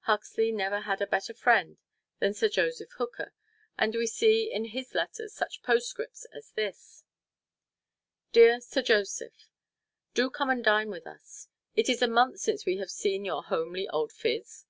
Huxley 0.00 0.52
never 0.52 0.80
had 0.82 1.00
a 1.00 1.06
better 1.06 1.32
friend 1.32 1.78
than 2.18 2.34
Sir 2.34 2.50
Joseph 2.50 2.90
Hooker, 2.98 3.32
and 3.78 3.94
we 3.94 4.06
see 4.06 4.52
in 4.52 4.66
his 4.66 4.94
letters 4.94 5.32
such 5.32 5.62
postscripts 5.62 6.26
as 6.34 6.50
this: 6.50 7.02
"Dear 8.30 8.60
Sir 8.60 8.82
Joseph: 8.82 9.48
Do 10.12 10.28
come 10.28 10.50
and 10.50 10.62
dine 10.62 10.90
with 10.90 11.06
us; 11.06 11.48
it 11.76 11.88
is 11.88 12.02
a 12.02 12.08
month 12.08 12.40
since 12.40 12.66
we 12.66 12.76
have 12.76 12.90
seen 12.90 13.24
your 13.24 13.42
homely 13.44 13.88
old 13.88 14.12
phiz." 14.12 14.66